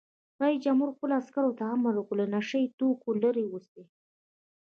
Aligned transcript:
رئیس 0.41 0.59
جمهور 0.65 0.89
خپلو 0.95 1.13
عسکرو 1.21 1.57
ته 1.59 1.63
امر 1.75 1.93
وکړ؛ 1.97 2.15
له 2.21 2.25
نشه 2.35 2.57
یي 2.63 2.67
توکو 2.79 3.09
لرې 3.23 3.43
اوسئ! 3.49 3.83